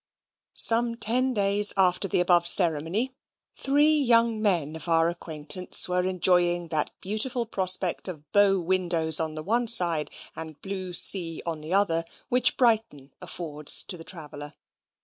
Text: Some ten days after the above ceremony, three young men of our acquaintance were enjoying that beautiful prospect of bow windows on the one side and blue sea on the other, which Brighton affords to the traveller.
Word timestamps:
Some 0.55 0.95
ten 0.97 1.31
days 1.35 1.73
after 1.77 2.07
the 2.07 2.21
above 2.21 2.47
ceremony, 2.47 3.13
three 3.55 3.93
young 3.99 4.41
men 4.41 4.75
of 4.75 4.87
our 4.87 5.09
acquaintance 5.09 5.87
were 5.87 6.03
enjoying 6.03 6.69
that 6.69 6.89
beautiful 7.01 7.45
prospect 7.45 8.07
of 8.07 8.31
bow 8.31 8.59
windows 8.59 9.19
on 9.19 9.35
the 9.35 9.43
one 9.43 9.67
side 9.67 10.09
and 10.35 10.59
blue 10.59 10.91
sea 10.93 11.43
on 11.45 11.61
the 11.61 11.75
other, 11.75 12.03
which 12.29 12.57
Brighton 12.57 13.13
affords 13.21 13.83
to 13.83 13.95
the 13.95 14.03
traveller. 14.03 14.55